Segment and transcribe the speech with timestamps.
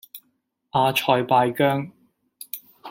[0.71, 1.91] 阿塞拜疆